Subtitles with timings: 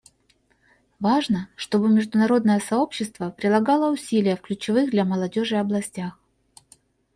[0.99, 6.17] Важно, чтобы международное сообщество прилагало усилия в ключевых для молодежи областях.